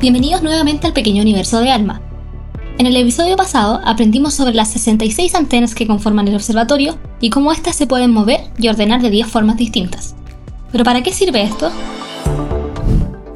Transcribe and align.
Bienvenidos 0.00 0.40
nuevamente 0.40 0.86
al 0.86 0.94
pequeño 0.94 1.20
universo 1.20 1.60
de 1.60 1.70
Alma. 1.70 2.00
En 2.78 2.86
el 2.86 2.96
episodio 2.96 3.36
pasado 3.36 3.82
aprendimos 3.84 4.32
sobre 4.32 4.54
las 4.54 4.70
66 4.70 5.34
antenas 5.34 5.74
que 5.74 5.86
conforman 5.86 6.26
el 6.26 6.36
observatorio 6.36 6.98
y 7.20 7.28
cómo 7.28 7.52
éstas 7.52 7.76
se 7.76 7.86
pueden 7.86 8.10
mover 8.10 8.40
y 8.56 8.68
ordenar 8.68 9.02
de 9.02 9.10
10 9.10 9.26
formas 9.26 9.58
distintas. 9.58 10.14
¿Pero 10.72 10.84
para 10.84 11.02
qué 11.02 11.12
sirve 11.12 11.42
esto? 11.42 11.70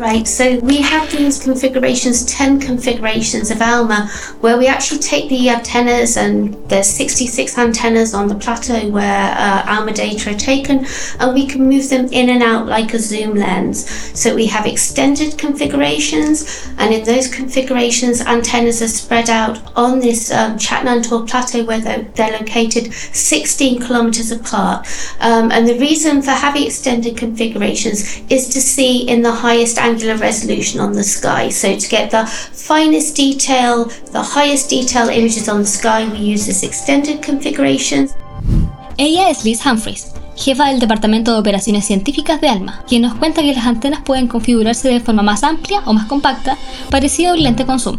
Right, 0.04 0.28
so 0.28 0.58
we 0.58 0.82
have 0.82 1.10
these 1.10 1.42
configurations, 1.42 2.26
10 2.26 2.60
configurations 2.60 3.50
of 3.50 3.62
ALMA, 3.62 4.06
where 4.40 4.58
we 4.58 4.66
actually 4.66 4.98
take 4.98 5.30
the 5.30 5.48
antennas, 5.48 6.18
and 6.18 6.52
there's 6.68 6.88
66 6.88 7.56
antennas 7.56 8.12
on 8.12 8.28
the 8.28 8.34
plateau 8.34 8.90
where 8.90 9.30
uh, 9.30 9.64
ALMA 9.64 9.94
data 9.94 10.32
are 10.32 10.38
taken, 10.38 10.84
and 11.20 11.32
we 11.32 11.46
can 11.46 11.66
move 11.66 11.88
them 11.88 12.04
in 12.12 12.28
and 12.28 12.42
out 12.42 12.66
like 12.66 12.92
a 12.92 12.98
zoom 12.98 13.34
lens. 13.34 13.88
So 14.20 14.34
we 14.34 14.44
have 14.48 14.66
extended 14.66 15.38
configurations, 15.38 16.68
and 16.76 16.92
in 16.92 17.04
those 17.04 17.26
configurations, 17.26 18.20
antennas 18.20 18.82
are 18.82 18.88
spread 18.88 19.30
out 19.30 19.58
on 19.74 20.00
this 20.00 20.30
um, 20.30 20.58
Chatnantor 20.58 21.26
plateau 21.26 21.64
where 21.64 21.80
they're, 21.80 22.02
they're, 22.14 22.34
located 22.34 22.92
16 22.92 23.80
kilometers 23.80 24.32
apart. 24.32 24.86
Um, 25.20 25.50
and 25.50 25.66
the 25.66 25.78
reason 25.78 26.20
for 26.20 26.32
having 26.32 26.64
extended 26.64 27.16
configurations 27.16 28.20
is 28.28 28.50
to 28.50 28.60
see 28.60 29.08
in 29.08 29.22
the 29.22 29.32
highest 29.32 29.78
angle 29.78 29.93
resolution 30.02 30.80
on 30.80 30.92
the 30.92 31.02
sky. 31.02 31.50
So 31.50 31.68
to 31.68 31.88
get 31.88 32.10
the 32.10 32.26
finest 32.26 33.16
detail, 33.16 33.86
the 34.12 34.22
highest 34.22 34.70
detail 34.70 35.08
images 35.08 35.48
on 35.48 35.62
the 35.62 35.68
sky, 35.68 36.06
we 36.10 36.18
use 36.18 36.46
this 36.46 36.62
extended 36.62 37.24
configuration. 37.24 38.08
Ella 38.96 39.28
es 39.30 39.44
Liz 39.44 39.64
Humphreys, 39.64 40.12
jefa 40.36 40.68
del 40.68 40.80
Departamento 40.80 41.32
de 41.32 41.38
Operaciones 41.38 41.84
Científicas 41.84 42.40
de 42.40 42.48
ALMA, 42.48 42.84
quien 42.86 43.02
nos 43.02 43.14
cuenta 43.14 43.42
que 43.42 43.54
las 43.54 43.66
antenas 43.66 44.02
pueden 44.04 44.28
configurarse 44.28 44.88
de 44.88 45.00
forma 45.00 45.22
más 45.22 45.42
amplia 45.42 45.82
o 45.84 45.92
más 45.92 46.06
compacta, 46.06 46.56
parecido 46.90 47.32
a 47.32 47.34
un 47.34 47.42
lente 47.42 47.66
con 47.66 47.80
zoom. 47.80 47.98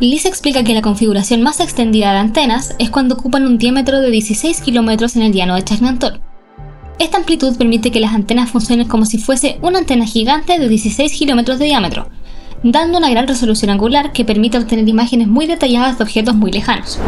Liz 0.00 0.26
explica 0.26 0.64
que 0.64 0.74
la 0.74 0.82
configuración 0.82 1.42
más 1.42 1.60
extendida 1.60 2.12
de 2.12 2.18
antenas 2.18 2.74
es 2.78 2.90
cuando 2.90 3.14
ocupan 3.14 3.46
un 3.46 3.56
diámetro 3.56 4.00
de 4.00 4.10
16 4.10 4.60
kilómetros 4.60 5.16
en 5.16 5.22
el 5.22 5.32
llano 5.32 5.54
de 5.54 5.62
Chajnantor, 5.62 6.20
esta 7.02 7.18
amplitud 7.18 7.56
permite 7.56 7.90
que 7.90 8.00
las 8.00 8.14
antenas 8.14 8.50
funcionen 8.50 8.86
como 8.86 9.04
si 9.04 9.18
fuese 9.18 9.58
una 9.60 9.78
antena 9.78 10.06
gigante 10.06 10.58
de 10.58 10.68
16 10.68 11.12
kilómetros 11.12 11.58
de 11.58 11.66
diámetro, 11.66 12.06
dando 12.62 12.98
una 12.98 13.10
gran 13.10 13.26
resolución 13.26 13.70
angular 13.70 14.12
que 14.12 14.24
permite 14.24 14.58
obtener 14.58 14.88
imágenes 14.88 15.26
muy 15.26 15.46
detalladas 15.46 15.98
de 15.98 16.04
objetos 16.04 16.34
muy 16.34 16.52
lejanos. 16.52 16.98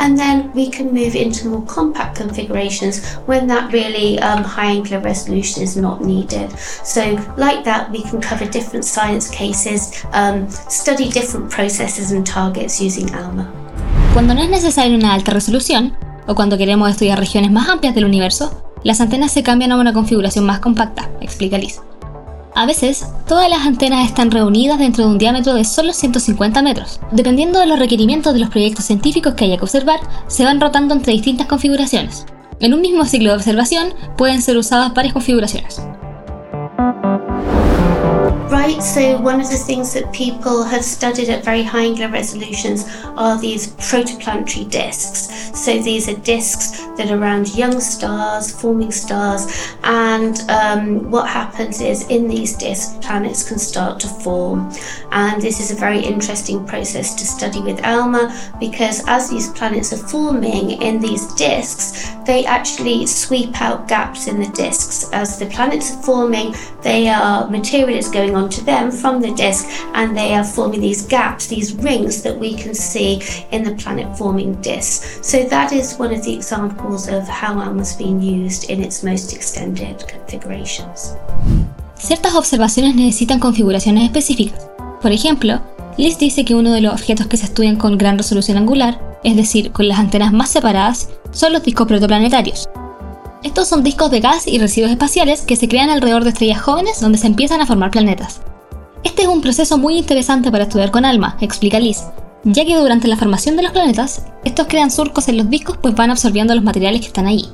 and 0.00 0.16
then 0.16 0.52
we 0.52 0.70
can 0.70 0.92
move 0.92 1.14
into 1.16 1.48
more 1.48 1.66
compact 1.66 2.16
configurations 2.16 3.04
when 3.26 3.46
that 3.48 3.72
really 3.72 4.18
um, 4.20 4.44
high 4.44 4.70
angular 4.70 5.00
resolution 5.00 5.62
is 5.62 5.76
not 5.76 6.02
needed. 6.02 6.50
So, 6.84 7.02
like 7.36 7.64
that, 7.64 7.90
we 7.90 8.02
can 8.02 8.20
cover 8.20 8.46
different 8.46 8.84
science 8.84 9.28
cases, 9.28 10.04
um, 10.12 10.48
study 10.50 11.08
different 11.10 11.50
processes 11.50 12.12
and 12.12 12.24
targets 12.24 12.80
using 12.80 13.12
ALMA. 13.12 13.50
Cuando 14.14 14.34
no 14.34 14.42
es 14.42 14.50
necesaria 14.50 14.96
una 14.96 15.14
alta 15.14 15.32
resolución, 15.32 15.96
o 16.28 16.34
cuando 16.34 16.58
queremos 16.58 16.90
estudiar 16.90 17.18
regiones 17.18 17.50
más 17.50 17.68
amplias 17.68 17.94
del 17.94 18.04
universo, 18.04 18.62
las 18.84 19.00
antenas 19.00 19.32
se 19.32 19.42
cambian 19.42 19.72
a 19.72 19.76
una 19.76 19.92
configuración 19.92 20.46
más 20.46 20.60
compacta, 20.60 21.10
explica 21.20 21.58
Liz. 21.58 21.80
A 22.54 22.66
veces, 22.66 23.06
todas 23.26 23.48
las 23.48 23.66
antenas 23.66 24.06
están 24.06 24.30
reunidas 24.30 24.78
dentro 24.78 25.04
de 25.04 25.10
un 25.10 25.18
diámetro 25.18 25.54
de 25.54 25.64
solo 25.64 25.92
150 25.92 26.60
metros. 26.62 27.00
Dependiendo 27.12 27.60
de 27.60 27.66
los 27.66 27.78
requerimientos 27.78 28.34
de 28.34 28.40
los 28.40 28.50
proyectos 28.50 28.84
científicos 28.84 29.34
que 29.34 29.44
haya 29.44 29.56
que 29.56 29.62
observar, 29.62 30.00
se 30.26 30.44
van 30.44 30.60
rotando 30.60 30.94
entre 30.94 31.12
distintas 31.12 31.46
configuraciones. 31.46 32.26
En 32.60 32.74
un 32.74 32.80
mismo 32.80 33.04
ciclo 33.04 33.30
de 33.30 33.36
observación 33.36 33.94
pueden 34.16 34.42
ser 34.42 34.56
usadas 34.56 34.92
varias 34.92 35.14
configuraciones. 35.14 35.80
Right, 38.50 38.82
so 38.82 39.20
one 39.20 39.42
of 39.42 39.50
the 39.50 39.56
things 39.56 39.92
that 39.92 40.10
people 40.10 40.62
have 40.64 40.82
studied 40.82 41.28
at 41.28 41.44
very 41.44 41.62
high 41.62 41.84
angular 41.84 42.10
resolutions 42.10 42.86
are 43.04 43.38
these 43.38 43.68
protoplanetary 43.74 44.70
disks. 44.70 45.28
So 45.58 45.78
these 45.82 46.08
are 46.08 46.16
disks 46.16 46.87
that 46.98 47.10
around 47.10 47.54
young 47.54 47.80
stars, 47.80 48.52
forming 48.52 48.92
stars, 48.92 49.74
and 49.84 50.38
um, 50.50 51.10
what 51.10 51.28
happens 51.28 51.80
is 51.80 52.06
in 52.08 52.28
these 52.28 52.54
disks, 52.56 52.98
planets 53.04 53.48
can 53.48 53.58
start 53.58 53.98
to 54.00 54.08
form. 54.08 54.70
And 55.12 55.40
this 55.40 55.60
is 55.60 55.70
a 55.70 55.74
very 55.74 56.00
interesting 56.00 56.66
process 56.66 57.14
to 57.14 57.24
study 57.24 57.60
with 57.60 57.82
ALMA 57.84 58.56
because 58.60 59.02
as 59.06 59.30
these 59.30 59.48
planets 59.50 59.92
are 59.92 60.08
forming 60.08 60.82
in 60.82 61.00
these 61.00 61.32
disks, 61.34 62.10
they 62.26 62.44
actually 62.44 63.06
sweep 63.06 63.60
out 63.62 63.88
gaps 63.88 64.26
in 64.26 64.38
the 64.40 64.48
disks. 64.48 65.10
As 65.12 65.38
the 65.38 65.46
planets 65.46 65.92
are 65.92 66.02
forming, 66.02 66.54
they 66.82 67.08
are 67.08 67.48
material 67.48 67.96
is 67.96 68.10
going 68.10 68.34
onto 68.34 68.60
them 68.62 68.90
from 68.90 69.22
the 69.22 69.32
disk 69.32 69.66
and 69.94 70.16
they 70.16 70.34
are 70.34 70.44
forming 70.44 70.80
these 70.80 71.06
gaps, 71.06 71.46
these 71.46 71.74
rings 71.76 72.22
that 72.22 72.36
we 72.36 72.54
can 72.54 72.74
see 72.74 73.22
in 73.52 73.62
the 73.62 73.74
planet 73.76 74.16
forming 74.18 74.60
disks. 74.60 75.26
So 75.26 75.44
that 75.44 75.72
is 75.72 75.96
one 75.96 76.12
of 76.12 76.22
the 76.24 76.34
examples 76.34 76.87
of 76.94 77.28
how 77.28 77.58
has 77.78 77.96
been 77.96 78.20
used 78.20 78.70
in 78.70 78.82
its. 78.82 79.04
Ciertas 81.94 82.34
observaciones 82.34 82.94
necesitan 82.94 83.40
configuraciones 83.40 84.04
específicas. 84.04 84.68
Por 85.02 85.12
ejemplo, 85.12 85.60
Liz 85.96 86.18
dice 86.18 86.44
que 86.44 86.54
uno 86.54 86.72
de 86.72 86.80
los 86.80 86.92
objetos 86.92 87.26
que 87.26 87.36
se 87.36 87.46
estudian 87.46 87.76
con 87.76 87.98
gran 87.98 88.18
resolución 88.18 88.56
angular 88.56 89.08
es 89.24 89.36
decir, 89.36 89.72
con 89.72 89.88
las 89.88 89.98
antenas 89.98 90.32
más 90.32 90.48
separadas, 90.48 91.08
son 91.30 91.52
los 91.52 91.62
discos 91.62 91.86
protoplanetarios. 91.86 92.68
Estos 93.42 93.68
son 93.68 93.84
discos 93.84 94.10
de 94.10 94.20
gas 94.20 94.46
y 94.46 94.58
residuos 94.58 94.90
espaciales 94.90 95.42
que 95.42 95.56
se 95.56 95.68
crean 95.68 95.90
alrededor 95.90 96.24
de 96.24 96.30
estrellas 96.30 96.60
jóvenes 96.60 97.00
donde 97.00 97.18
se 97.18 97.26
empiezan 97.26 97.60
a 97.60 97.66
formar 97.66 97.90
planetas. 97.90 98.40
Este 99.04 99.22
es 99.22 99.28
un 99.28 99.40
proceso 99.40 99.78
muy 99.78 99.96
interesante 99.96 100.50
para 100.50 100.64
estudiar 100.64 100.90
con 100.90 101.04
ALMA, 101.04 101.36
explica 101.40 101.78
Liz, 101.78 102.02
ya 102.44 102.64
que 102.64 102.76
durante 102.76 103.08
la 103.08 103.16
formación 103.16 103.56
de 103.56 103.62
los 103.62 103.72
planetas, 103.72 104.26
estos 104.44 104.66
crean 104.66 104.90
surcos 104.90 105.28
en 105.28 105.36
los 105.36 105.50
discos 105.50 105.76
pues 105.80 105.94
van 105.94 106.10
absorbiendo 106.10 106.54
los 106.54 106.64
materiales 106.64 107.00
que 107.00 107.08
están 107.08 107.26
allí. 107.26 107.46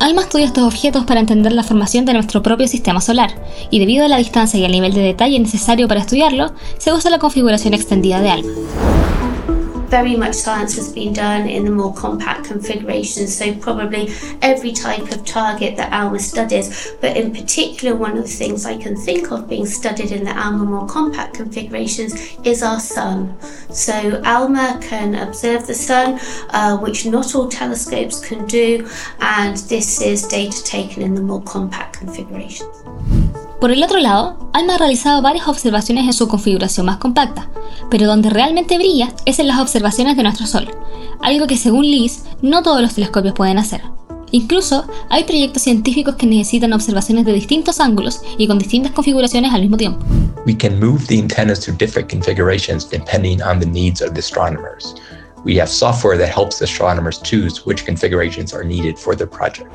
ALMA 0.00 0.22
estudia 0.22 0.46
estos 0.46 0.64
objetos 0.64 1.04
para 1.04 1.20
entender 1.20 1.52
la 1.52 1.62
formación 1.62 2.06
de 2.06 2.14
nuestro 2.14 2.42
propio 2.42 2.66
sistema 2.66 3.00
solar, 3.00 3.34
y 3.70 3.78
debido 3.78 4.06
a 4.06 4.08
la 4.08 4.16
distancia 4.16 4.58
y 4.58 4.64
al 4.64 4.72
nivel 4.72 4.94
de 4.94 5.02
detalle 5.02 5.38
necesario 5.38 5.88
para 5.88 6.00
estudiarlo, 6.00 6.52
se 6.78 6.92
usa 6.92 7.10
la 7.10 7.18
configuración 7.18 7.74
extendida 7.74 8.20
de 8.20 8.30
ALMA. 8.30 8.99
Very 9.90 10.16
much 10.16 10.34
science 10.34 10.76
has 10.76 10.92
been 10.92 11.12
done 11.12 11.48
in 11.48 11.64
the 11.64 11.70
more 11.70 11.92
compact 11.94 12.44
configurations, 12.44 13.36
so 13.36 13.52
probably 13.56 14.12
every 14.40 14.70
type 14.70 15.10
of 15.10 15.24
target 15.24 15.76
that 15.76 15.92
ALMA 15.92 16.20
studies. 16.20 16.92
But 17.00 17.16
in 17.16 17.32
particular, 17.34 17.96
one 17.96 18.16
of 18.16 18.22
the 18.22 18.30
things 18.30 18.64
I 18.64 18.76
can 18.76 18.96
think 18.96 19.32
of 19.32 19.48
being 19.48 19.66
studied 19.66 20.12
in 20.12 20.24
the 20.24 20.30
ALMA 20.30 20.64
more 20.64 20.86
compact 20.86 21.34
configurations 21.34 22.14
is 22.44 22.62
our 22.62 22.78
sun. 22.78 23.36
So 23.70 24.22
ALMA 24.24 24.78
can 24.80 25.16
observe 25.16 25.66
the 25.66 25.74
sun, 25.74 26.20
uh, 26.50 26.78
which 26.78 27.04
not 27.04 27.34
all 27.34 27.48
telescopes 27.48 28.20
can 28.20 28.46
do, 28.46 28.88
and 29.20 29.56
this 29.56 30.00
is 30.00 30.26
data 30.28 30.62
taken 30.62 31.02
in 31.02 31.14
the 31.14 31.20
more 31.20 31.42
compact 31.42 31.98
configurations. 31.98 33.19
Por 33.60 33.70
el 33.70 33.82
otro 33.82 33.98
lado, 33.98 34.50
ALMA 34.54 34.76
ha 34.76 34.78
realizado 34.78 35.20
varias 35.20 35.46
observaciones 35.46 36.06
en 36.06 36.14
su 36.14 36.28
configuración 36.28 36.86
más 36.86 36.96
compacta, 36.96 37.50
pero 37.90 38.06
donde 38.06 38.30
realmente 38.30 38.78
brilla 38.78 39.12
es 39.26 39.38
en 39.38 39.48
las 39.48 39.60
observaciones 39.60 40.16
de 40.16 40.22
nuestro 40.22 40.46
Sol, 40.46 40.70
algo 41.20 41.46
que 41.46 41.58
según 41.58 41.84
Liz 41.84 42.24
no 42.40 42.62
todos 42.62 42.80
los 42.80 42.94
telescopios 42.94 43.34
pueden 43.34 43.58
hacer. 43.58 43.82
Incluso 44.30 44.86
hay 45.10 45.24
proyectos 45.24 45.62
científicos 45.62 46.16
que 46.16 46.26
necesitan 46.26 46.72
observaciones 46.72 47.26
de 47.26 47.34
distintos 47.34 47.80
ángulos 47.80 48.22
y 48.38 48.46
con 48.46 48.58
distintas 48.58 48.92
configuraciones 48.92 49.52
al 49.52 49.60
mismo 49.60 49.76
tiempo. 49.76 50.02
We 50.46 50.56
can 50.56 50.80
move 50.80 51.06
the 51.08 51.18
antennas 51.18 51.60
to 51.66 51.72
different 51.72 52.08
configurations 52.08 52.88
depending 52.88 53.42
on 53.42 53.60
the 53.60 53.66
needs 53.66 54.00
of 54.00 54.14
the 54.14 54.20
astronomers. 54.20 54.94
We 55.44 55.60
have 55.60 55.68
software 55.68 56.16
that 56.16 56.34
helps 56.34 56.62
astronomers 56.62 57.20
choose 57.20 57.66
which 57.66 57.84
configurations 57.84 58.54
are 58.54 58.64
needed 58.64 58.96
for 58.96 59.14
their 59.14 59.28
project. 59.28 59.68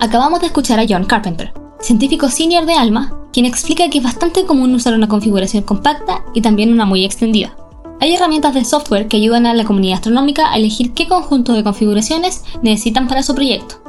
Acabamos 0.00 0.40
de 0.40 0.48
escuchar 0.48 0.78
a 0.80 0.86
John 0.86 1.04
Carpenter, 1.04 1.50
científico 1.80 2.28
senior 2.28 2.66
de 2.66 2.74
ALMA, 2.74 3.12
quien 3.32 3.46
explica 3.46 3.88
que 3.88 3.98
es 3.98 4.04
bastante 4.04 4.44
común 4.44 4.74
usar 4.74 4.94
una 4.94 5.08
configuración 5.08 5.62
compacta 5.62 6.24
y 6.34 6.40
también 6.40 6.72
una 6.72 6.84
muy 6.84 7.04
extendida. 7.04 7.56
Hay 8.00 8.14
herramientas 8.14 8.54
de 8.54 8.64
software 8.64 9.08
que 9.08 9.16
ayudan 9.16 9.46
a 9.46 9.54
la 9.54 9.64
comunidad 9.64 9.96
astronómica 9.96 10.52
a 10.52 10.56
elegir 10.56 10.92
qué 10.92 11.08
conjunto 11.08 11.52
de 11.52 11.64
configuraciones 11.64 12.44
necesitan 12.62 13.08
para 13.08 13.22
su 13.22 13.34
proyecto. 13.34 13.82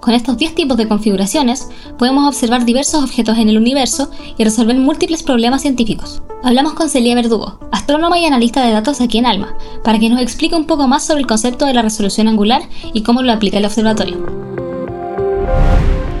Con 0.00 0.14
estos 0.14 0.36
10 0.36 0.56
tipos 0.56 0.76
de 0.76 0.88
configuraciones 0.88 1.68
podemos 1.96 2.26
observar 2.26 2.64
diversos 2.64 3.04
objetos 3.04 3.38
en 3.38 3.48
el 3.48 3.56
universo 3.56 4.10
y 4.36 4.42
resolver 4.42 4.76
múltiples 4.76 5.22
problemas 5.22 5.62
científicos. 5.62 6.22
Hablamos 6.42 6.72
con 6.72 6.88
Celia 6.88 7.14
Verdugo, 7.14 7.60
astrónoma 7.70 8.18
y 8.18 8.24
analista 8.24 8.66
de 8.66 8.72
datos 8.72 9.00
aquí 9.00 9.18
en 9.18 9.26
ALMA, 9.26 9.56
para 9.84 10.00
que 10.00 10.10
nos 10.10 10.20
explique 10.20 10.56
un 10.56 10.66
poco 10.66 10.88
más 10.88 11.04
sobre 11.04 11.20
el 11.20 11.28
concepto 11.28 11.66
de 11.66 11.74
la 11.74 11.82
resolución 11.82 12.26
angular 12.26 12.62
y 12.92 13.02
cómo 13.02 13.22
lo 13.22 13.30
aplica 13.30 13.58
el 13.58 13.64
observatorio. 13.64 14.41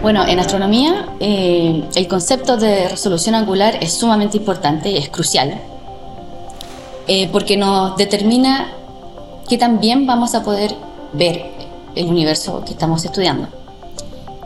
Bueno, 0.02 0.26
en 0.26 0.40
astronomía 0.40 1.06
eh, 1.20 1.84
el 1.94 2.08
concepto 2.08 2.56
de 2.56 2.88
resolución 2.88 3.36
angular 3.36 3.78
es 3.80 3.92
sumamente 3.92 4.36
importante 4.36 4.98
es 4.98 5.08
crucial, 5.08 5.60
eh, 7.06 7.28
porque 7.30 7.56
nos 7.56 7.96
determina 7.96 8.72
qué 9.48 9.58
tan 9.58 9.78
bien 9.78 10.04
vamos 10.04 10.34
a 10.34 10.42
poder 10.42 10.74
ver 11.12 11.44
el 11.94 12.06
universo 12.06 12.64
que 12.64 12.72
estamos 12.72 13.04
estudiando. 13.04 13.46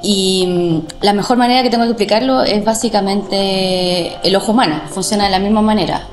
Y 0.03 0.45
mm, 0.47 1.03
la 1.03 1.15
mejor 1.15 1.39
manera 1.39 1.63
que 1.63 1.71
tengo 1.71 1.85
que 1.85 1.91
explicarlo 1.93 2.43
es 2.43 2.63
básicamente 2.63 4.19
el 4.29 4.37
ojo 4.37 4.53
humano, 4.53 4.83
funciona 4.91 5.25
de 5.25 5.31
la 5.31 5.39
misma 5.39 5.63
manera. 5.63 6.07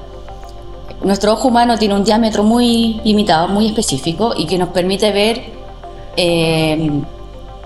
Nuestro 1.04 1.34
ojo 1.34 1.50
humano 1.50 1.78
tiene 1.78 1.96
un 1.96 2.06
diámetro 2.06 2.46
muy 2.46 3.02
limitado, 3.04 3.50
muy 3.50 3.68
específico 3.68 4.34
y 4.38 4.46
que 4.46 4.58
nos 4.58 4.70
permite 4.70 5.12
ver 5.12 5.44
eh, 6.16 6.90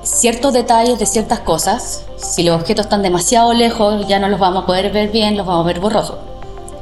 ciertos 0.07 0.53
detalles 0.53 0.99
de 0.99 1.05
ciertas 1.05 1.39
cosas. 1.39 2.05
Si 2.15 2.43
los 2.43 2.55
objetos 2.59 2.85
están 2.85 3.03
demasiado 3.03 3.53
lejos 3.53 4.07
ya 4.07 4.19
no 4.19 4.29
los 4.29 4.39
vamos 4.39 4.63
a 4.63 4.65
poder 4.65 4.91
ver 4.91 5.09
bien, 5.09 5.37
los 5.37 5.45
vamos 5.45 5.65
a 5.65 5.67
ver 5.67 5.79
borrosos. 5.79 6.15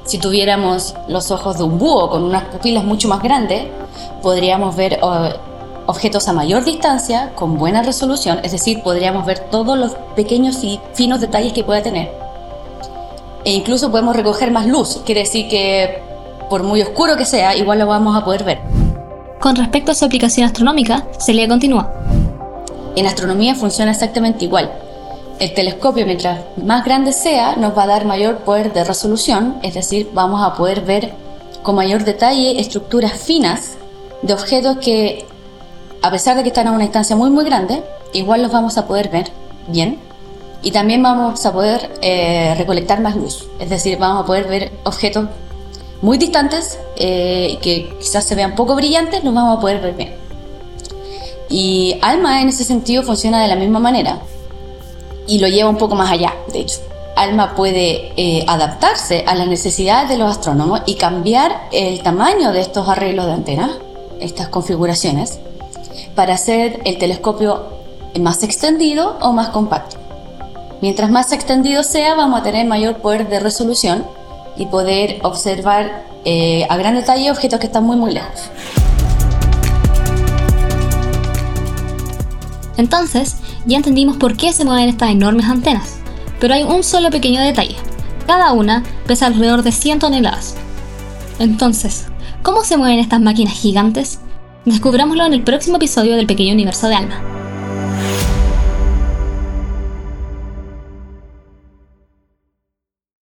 Si 0.05 0.19
tuviéramos 0.19 0.93
los 1.07 1.31
ojos 1.31 1.57
de 1.57 1.63
un 1.63 1.79
búho 1.79 2.09
con 2.09 2.23
unas 2.23 2.43
pupilas 2.45 2.83
mucho 2.83 3.07
más 3.07 3.23
grandes, 3.23 3.65
podríamos 4.21 4.75
ver 4.75 4.99
objetos 5.87 6.27
a 6.27 6.33
mayor 6.33 6.63
distancia 6.63 7.31
con 7.33 7.57
buena 7.57 7.81
resolución, 7.81 8.39
es 8.43 8.51
decir, 8.51 8.83
podríamos 8.83 9.25
ver 9.25 9.39
todos 9.49 9.77
los 9.77 9.93
pequeños 10.15 10.63
y 10.63 10.79
finos 10.93 11.21
detalles 11.21 11.53
que 11.53 11.63
pueda 11.63 11.81
tener. 11.81 12.11
E 13.43 13.53
incluso 13.53 13.89
podemos 13.89 14.15
recoger 14.15 14.51
más 14.51 14.67
luz, 14.67 15.01
quiere 15.05 15.21
decir 15.21 15.47
que 15.49 16.03
por 16.49 16.61
muy 16.61 16.83
oscuro 16.83 17.17
que 17.17 17.25
sea, 17.25 17.55
igual 17.55 17.79
lo 17.79 17.87
vamos 17.87 18.15
a 18.15 18.23
poder 18.23 18.43
ver. 18.43 18.59
Con 19.39 19.55
respecto 19.55 19.91
a 19.91 19.95
su 19.95 20.05
aplicación 20.05 20.45
astronómica, 20.45 21.07
Celia 21.19 21.47
continúa. 21.47 21.94
En 22.95 23.05
astronomía 23.07 23.55
funciona 23.55 23.91
exactamente 23.91 24.45
igual. 24.45 24.71
El 25.39 25.53
telescopio, 25.53 26.05
mientras 26.05 26.39
más 26.63 26.85
grande 26.85 27.11
sea, 27.11 27.57
nos 27.57 27.77
va 27.77 27.83
a 27.83 27.87
dar 27.87 28.05
mayor 28.05 28.37
poder 28.39 28.71
de 28.71 28.85
resolución, 28.85 29.57
es 29.63 29.73
decir, 29.73 30.09
vamos 30.13 30.41
a 30.41 30.55
poder 30.55 30.81
ver 30.81 31.13
con 31.61 31.75
mayor 31.75 32.05
detalle 32.05 32.59
estructuras 32.59 33.13
finas 33.13 33.75
de 34.21 34.33
objetos 34.33 34.77
que 34.77 35.25
a 36.01 36.11
pesar 36.11 36.37
de 36.37 36.43
que 36.43 36.49
están 36.49 36.67
a 36.67 36.71
una 36.71 36.83
distancia 36.83 37.15
muy 37.15 37.31
muy 37.31 37.43
grande, 37.43 37.83
igual 38.13 38.43
los 38.43 38.51
vamos 38.51 38.77
a 38.77 38.87
poder 38.87 39.09
ver 39.09 39.31
bien 39.67 39.99
y 40.61 40.71
también 40.71 41.01
vamos 41.01 41.45
a 41.45 41.51
poder 41.51 41.91
eh, 42.01 42.53
recolectar 42.57 43.01
más 43.01 43.15
luz, 43.15 43.47
es 43.59 43.69
decir, 43.69 43.97
vamos 43.97 44.23
a 44.23 44.25
poder 44.25 44.47
ver 44.47 44.71
objetos 44.83 45.27
muy 46.01 46.17
distantes 46.17 46.77
eh, 46.95 47.57
que 47.61 47.95
quizás 47.99 48.23
se 48.23 48.35
vean 48.35 48.55
poco 48.55 48.75
brillantes, 48.75 49.23
los 49.23 49.33
vamos 49.33 49.57
a 49.57 49.61
poder 49.61 49.81
ver 49.81 49.95
bien. 49.95 50.24
Y 51.49 51.97
ALMA 52.01 52.41
en 52.41 52.49
ese 52.49 52.63
sentido 52.63 53.03
funciona 53.03 53.41
de 53.41 53.47
la 53.47 53.55
misma 53.55 53.79
manera 53.79 54.19
y 55.27 55.39
lo 55.39 55.47
lleva 55.47 55.69
un 55.69 55.77
poco 55.77 55.95
más 55.95 56.11
allá, 56.11 56.33
de 56.51 56.61
hecho. 56.61 56.79
ALMA 57.15 57.55
puede 57.55 58.11
eh, 58.17 58.45
adaptarse 58.47 59.23
a 59.25 59.35
las 59.35 59.47
necesidades 59.47 60.09
de 60.09 60.17
los 60.17 60.29
astrónomos 60.29 60.81
y 60.85 60.95
cambiar 60.95 61.69
el 61.71 62.01
tamaño 62.01 62.51
de 62.51 62.61
estos 62.61 62.89
arreglos 62.89 63.25
de 63.27 63.33
antenas, 63.33 63.71
estas 64.19 64.49
configuraciones, 64.49 65.39
para 66.13 66.33
hacer 66.33 66.81
el 66.85 66.97
telescopio 66.97 67.75
más 68.19 68.43
extendido 68.43 69.17
o 69.21 69.31
más 69.31 69.49
compacto. 69.49 69.97
Mientras 70.81 71.09
más 71.09 71.31
extendido 71.31 71.83
sea, 71.83 72.15
vamos 72.15 72.41
a 72.41 72.43
tener 72.43 72.65
mayor 72.65 72.97
poder 72.97 73.29
de 73.29 73.39
resolución 73.39 74.05
y 74.57 74.65
poder 74.65 75.19
observar 75.23 76.03
eh, 76.25 76.65
a 76.69 76.77
gran 76.77 76.95
detalle 76.95 77.31
objetos 77.31 77.59
que 77.59 77.67
están 77.67 77.83
muy 77.83 77.97
muy 77.97 78.13
lejos. 78.13 78.49
Entonces, 82.77 83.37
ya 83.65 83.77
entendimos 83.77 84.17
por 84.17 84.35
qué 84.35 84.53
se 84.53 84.65
mueven 84.65 84.89
estas 84.89 85.09
enormes 85.09 85.45
antenas, 85.45 85.97
pero 86.39 86.53
hay 86.53 86.63
un 86.63 86.83
solo 86.83 87.09
pequeño 87.09 87.41
detalle. 87.41 87.75
Cada 88.27 88.53
una 88.53 88.83
pesa 89.07 89.27
alrededor 89.27 89.63
de 89.63 89.71
100 89.71 89.99
toneladas. 89.99 90.55
Entonces, 91.39 92.07
¿cómo 92.41 92.63
se 92.63 92.77
mueven 92.77 92.99
estas 92.99 93.21
máquinas 93.21 93.53
gigantes? 93.53 94.19
Descubrámoslo 94.65 95.25
en 95.25 95.33
el 95.33 95.43
próximo 95.43 95.77
episodio 95.77 96.15
del 96.15 96.25
Pequeño 96.25 96.53
Universo 96.53 96.87
de 96.87 96.95
Alma. 96.95 97.34